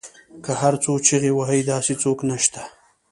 [0.43, 2.61] که هر څو چیغې وهي داسې څوک نشته